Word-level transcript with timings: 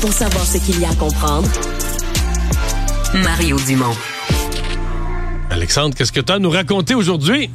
pour 0.00 0.12
savoir 0.12 0.44
ce 0.44 0.58
qu'il 0.58 0.80
y 0.80 0.84
a 0.84 0.90
à 0.90 0.94
comprendre. 0.94 1.48
Mario 3.22 3.56
Dumont. 3.66 3.94
Alexandre, 5.50 5.94
qu'est-ce 5.94 6.12
que 6.12 6.20
tu 6.20 6.32
as 6.32 6.36
à 6.36 6.38
nous 6.38 6.50
raconter 6.50 6.94
aujourd'hui? 6.94 7.50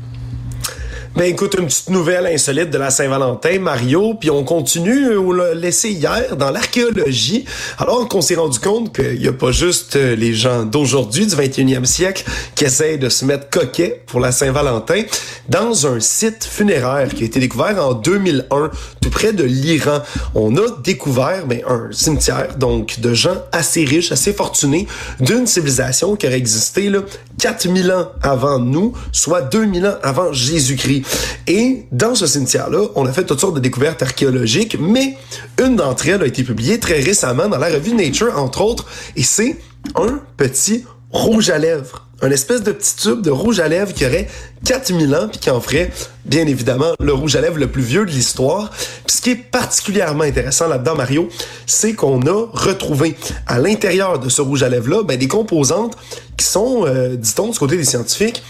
Ben 1.16 1.32
écoute, 1.32 1.56
une 1.58 1.68
petite 1.68 1.92
nouvelle 1.92 2.28
insolite 2.28 2.70
de 2.72 2.78
la 2.78 2.90
Saint-Valentin, 2.90 3.58
Mario, 3.60 4.16
puis 4.16 4.30
on 4.30 4.44
continue, 4.44 5.18
on 5.18 5.32
l'a 5.32 5.54
laissé 5.54 5.92
hier 5.92 6.36
dans 6.36 6.52
l'archéologie, 6.52 7.46
alors 7.78 8.10
qu'on 8.10 8.20
s'est 8.20 8.36
rendu 8.36 8.60
compte 8.60 8.94
qu'il 8.94 9.22
n'y 9.22 9.30
a 9.30 9.32
pas 9.32 9.54
juste 9.54 9.96
euh, 9.96 10.14
les 10.18 10.34
gens 10.34 10.64
d'aujourd'hui, 10.64 11.26
du 11.26 11.34
21e 11.34 11.86
siècle, 11.86 12.26
qui 12.54 12.66
essayent 12.66 12.98
de 12.98 13.08
se 13.08 13.24
mettre 13.24 13.50
coquets 13.50 14.04
pour 14.08 14.20
la 14.20 14.34
Saint-Valentin. 14.34 15.04
Dans 15.48 15.88
un 15.88 16.02
site 16.02 16.44
funéraire 16.44 17.08
qui 17.08 17.24
a 17.24 17.28
été 17.28 17.40
découvert 17.40 17.82
en 17.82 17.94
2001, 17.94 18.72
tout 19.00 19.10
près 19.10 19.32
de 19.32 19.46
l'Iran, 19.46 20.02
on 20.34 20.58
a 20.58 20.66
découvert 20.84 21.46
ben, 21.48 21.62
un 21.66 21.88
cimetière, 21.92 22.58
donc 22.58 23.00
de 23.00 23.14
gens 23.14 23.38
assez 23.54 23.86
riches, 23.86 24.12
assez 24.12 24.34
fortunés, 24.34 24.86
d'une 25.22 25.48
civilisation 25.48 26.18
qui 26.18 26.28
aurait 26.28 26.36
existé 26.36 26.90
là, 26.90 27.00
4000 27.46 27.92
ans 27.92 28.12
avant 28.24 28.58
nous, 28.58 28.94
soit 29.12 29.44
2000 29.44 29.86
ans 29.86 29.96
avant 30.02 30.34
Jésus-Christ. 30.34 31.06
Et 31.46 31.86
dans 31.92 32.16
ce 32.16 32.26
cimetière-là, 32.26 32.88
on 32.96 33.06
a 33.06 33.14
fait 33.14 33.24
toutes 33.24 33.40
sortes 33.40 33.54
de 33.54 33.60
découvertes 33.60 34.02
archéologiques, 34.02 34.78
mais 34.80 35.16
une 35.64 35.76
d'entre 35.76 36.08
elles 36.10 36.24
a 36.24 36.26
été 36.26 36.44
publiée 36.44 36.80
très 36.80 37.00
récemment 37.02 37.48
dans 37.48 37.60
la 37.60 37.68
revue 37.68 37.94
Nature, 37.94 38.36
entre 38.36 38.62
autres, 38.62 38.88
et 39.16 39.22
c'est 39.22 39.58
un 39.94 40.22
petit 40.38 40.86
rouge 41.12 41.52
à 41.52 41.60
lèvres. 41.60 42.05
Un 42.26 42.32
espèce 42.32 42.64
de 42.64 42.72
petit 42.72 42.96
tube 42.96 43.22
de 43.22 43.30
rouge 43.30 43.60
à 43.60 43.68
lèvres 43.68 43.94
qui 43.94 44.04
aurait 44.04 44.28
4000 44.64 45.16
ans 45.16 45.28
puis 45.28 45.38
qui 45.38 45.52
en 45.52 45.62
ferait, 45.62 45.92
bien 46.26 46.48
évidemment, 46.48 46.94
le 47.00 47.14
rouge 47.14 47.36
à 47.36 47.42
lèvres 47.42 47.60
le 47.60 47.68
plus 47.68 47.84
vieux 47.84 48.04
de 48.04 48.10
l'histoire. 48.10 48.72
Ce 49.06 49.22
qui 49.22 49.30
est 49.30 49.36
particulièrement 49.36 50.24
intéressant 50.24 50.68
là-dedans, 50.68 50.96
Mario, 50.96 51.30
c'est 51.68 51.94
qu'on 51.94 52.20
a 52.24 52.48
retrouvé 52.52 53.16
à 53.46 53.60
l'intérieur 53.60 54.18
de 54.18 54.28
ce 54.30 54.42
rouge 54.42 54.64
à 54.64 54.70
lèvres-là 54.70 55.04
ben, 55.04 55.20
des 55.20 55.28
composantes 55.28 55.96
qui 56.36 56.48
sont, 56.48 56.88
euh, 56.88 57.16
dit-on, 57.16 57.50
du 57.50 57.60
côté 57.60 57.78
des 57.78 57.86
scientifiques, 57.86 58.42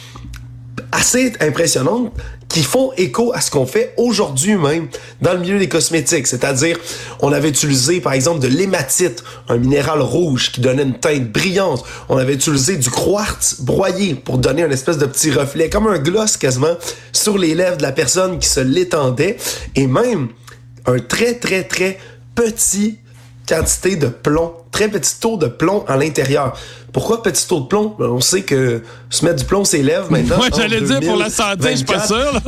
assez 0.94 1.33
impressionnantes 1.41 2.13
qui 2.56 2.64
font 2.64 2.94
écho 2.95 3.34
à 3.34 3.42
ce 3.42 3.52
qu'on 3.52 3.66
fait 3.66 3.94
aujourd'hui 3.98 4.56
même 4.56 4.88
dans 5.22 5.34
le 5.34 5.39
milieu 5.39 5.59
des 5.59 5.67
cosmétiques. 5.67 6.25
C'est-à-dire, 6.25 6.80
on 7.20 7.34
avait 7.34 7.50
utilisé 7.50 8.00
par 8.00 8.14
exemple 8.14 8.39
de 8.39 8.47
l'hématite, 8.47 9.25
un 9.50 9.58
minéral 9.58 10.00
rouge 10.00 10.53
qui 10.53 10.62
donnait 10.62 10.84
une 10.84 10.97
teinte 10.97 11.34
brillante. 11.34 11.84
On 12.08 12.16
avait 12.16 12.36
utilisé 12.36 12.78
du 12.78 12.89
quartz 12.89 13.59
broyé 13.59 14.16
pour 14.16 14.38
donner 14.38 14.64
un 14.64 14.72
espèce 14.72 14.97
de 14.97 15.06
petit 15.06 15.31
reflet, 15.31 15.70
comme 15.70 15.88
un 15.88 16.00
gloss 16.00 16.38
quasiment, 16.38 16.78
sur 17.12 17.38
les 17.38 17.56
lèvres 17.56 17.75
de 17.75 17.81
la 17.81 17.92
personne 17.92 18.39
qui 18.39 18.47
se 18.47 18.62
l'étendait. 18.62 19.36
Et 19.75 19.86
même 19.86 20.30
un 20.86 21.00
très 21.00 21.34
très 21.34 21.66
très 21.66 21.97
petit 22.36 23.00
quantité 23.47 23.95
de 23.95 24.07
plomb, 24.07 24.53
très 24.71 24.88
petit 24.88 25.19
taux 25.19 25.38
de 25.38 25.47
plomb 25.47 25.85
à 25.88 25.97
l'intérieur. 25.97 26.57
Pourquoi 26.91 27.23
petit 27.23 27.47
taux 27.47 27.61
de 27.61 27.67
plomb? 27.67 27.95
Ben, 27.99 28.07
on 28.07 28.21
sait 28.21 28.43
que 28.43 28.81
se 29.09 29.25
mettre 29.25 29.38
du 29.38 29.45
plomb 29.45 29.65
ses 29.65 29.83
lèvres 29.83 30.11
maintenant. 30.11 30.38
Moi, 30.38 30.47
j'allais 30.55 30.81
dire 30.81 30.99
pour 31.01 31.17
la 31.17 31.29
santé, 31.29 31.71
je 31.71 31.75
suis 31.77 31.85
pas 31.85 32.05
sûr. 32.05 32.17
Là. 32.17 32.41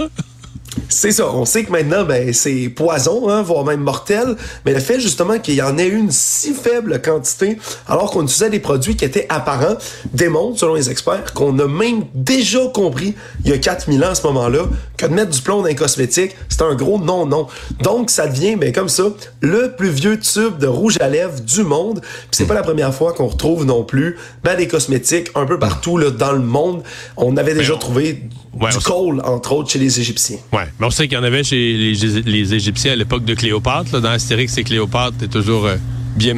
C'est 0.89 1.11
ça. 1.11 1.29
On 1.33 1.45
sait 1.45 1.63
que 1.63 1.71
maintenant, 1.71 2.03
ben, 2.05 2.33
c'est 2.33 2.69
poison, 2.69 3.29
hein, 3.29 3.41
voire 3.41 3.65
même 3.65 3.81
mortel. 3.81 4.35
Mais 4.65 4.73
le 4.73 4.79
fait 4.79 4.99
justement 4.99 5.39
qu'il 5.39 5.55
y 5.55 5.61
en 5.61 5.77
ait 5.77 5.87
une 5.87 6.11
si 6.11 6.53
faible 6.53 7.01
quantité, 7.01 7.57
alors 7.87 8.11
qu'on 8.11 8.23
utilisait 8.23 8.49
des 8.49 8.59
produits 8.59 8.95
qui 8.95 9.05
étaient 9.05 9.25
apparents, 9.29 9.77
démontre, 10.13 10.59
selon 10.59 10.75
les 10.75 10.89
experts, 10.89 11.33
qu'on 11.33 11.57
a 11.59 11.67
même 11.67 12.05
déjà 12.13 12.59
compris, 12.73 13.15
il 13.43 13.51
y 13.51 13.53
a 13.53 13.57
4000 13.57 14.03
ans 14.03 14.09
à 14.09 14.15
ce 14.15 14.25
moment-là, 14.27 14.63
que 14.97 15.05
de 15.05 15.13
mettre 15.13 15.31
du 15.31 15.41
plomb 15.41 15.61
dans 15.61 15.67
un 15.67 15.73
cosmétique, 15.73 16.35
c'est 16.49 16.61
un 16.61 16.75
gros 16.75 16.99
non-non. 16.99 17.47
Donc, 17.81 18.09
ça 18.09 18.27
devient, 18.27 18.55
ben, 18.55 18.71
comme 18.71 18.89
ça, 18.89 19.03
le 19.41 19.75
plus 19.75 19.89
vieux 19.89 20.19
tube 20.19 20.57
de 20.57 20.67
rouge 20.67 20.97
à 21.01 21.09
lèvres 21.09 21.39
du 21.41 21.63
monde. 21.63 22.01
Puis 22.01 22.29
c'est 22.31 22.45
pas 22.45 22.53
la 22.53 22.63
première 22.63 22.93
fois 22.93 23.13
qu'on 23.13 23.27
retrouve 23.27 23.65
non 23.65 23.83
plus, 23.83 24.17
ben, 24.43 24.55
des 24.55 24.67
cosmétiques 24.67 25.31
un 25.35 25.45
peu 25.45 25.59
partout, 25.59 25.97
là, 25.97 26.11
dans 26.11 26.31
le 26.31 26.39
monde. 26.39 26.83
On 27.17 27.35
avait 27.37 27.53
déjà 27.53 27.75
on... 27.75 27.77
trouvé 27.77 28.23
Ouais, 28.59 28.71
du 28.71 28.79
coal, 28.79 29.21
entre 29.23 29.53
autres, 29.53 29.69
chez 29.69 29.79
les 29.79 29.99
Égyptiens. 29.99 30.37
Ouais, 30.51 30.63
mais 30.79 30.85
on 30.85 30.89
sait 30.91 31.07
qu'il 31.07 31.17
y 31.17 31.19
en 31.19 31.23
avait 31.23 31.43
chez 31.43 31.55
les, 31.77 32.21
les 32.21 32.53
Égyptiens 32.53 32.93
à 32.93 32.95
l'époque 32.95 33.25
de 33.25 33.33
Cléopâtre. 33.33 33.93
là. 33.93 33.99
Dans 33.99 34.09
Astérix, 34.09 34.53
c'est 34.53 34.63
Cléopâtre 34.63 35.23
est 35.23 35.27
toujours 35.27 35.65
euh, 35.65 35.75
bien 36.15 36.33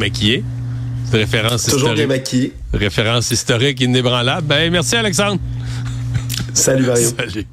une 1.11 1.19
référence 1.19 1.65
Toujours 1.65 1.93
bien 1.93 2.03
historique. 2.03 2.07
maquillé. 2.07 2.53
Référence 2.73 3.31
historique 3.31 3.81
inébranlable. 3.81 4.47
Ben, 4.47 4.71
merci 4.71 4.95
Alexandre. 4.95 5.41
Salut, 6.53 6.85
Mario. 6.85 7.09
Salut. 7.17 7.45